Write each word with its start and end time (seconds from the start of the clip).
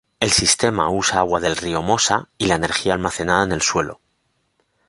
El 0.19 0.31
sistema 0.31 0.89
usa 0.89 1.19
agua 1.19 1.39
del 1.39 1.55
río 1.55 1.83
Mosa 1.83 2.27
y 2.39 2.47
la 2.47 2.55
energía 2.55 2.93
almacenada 2.95 3.43
en 3.43 3.51
el 3.51 3.61
suelo. 3.61 3.99